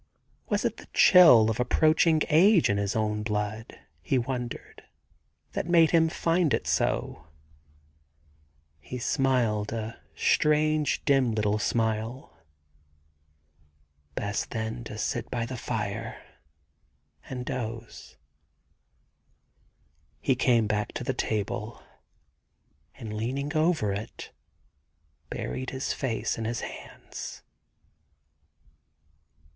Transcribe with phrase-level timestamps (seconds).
[0.49, 4.81] Was it the chill of approaching age in his own blood, he wondered,
[5.51, 7.27] that made him find it so?
[8.79, 12.35] He smiled a strange, dim little smile.
[14.15, 16.19] Best, then, to sit by the fire
[17.25, 18.17] and doze!
[20.19, 21.79] He came back to the table,
[22.95, 24.31] and leaning over it,
[25.29, 27.43] buried his face in his hands.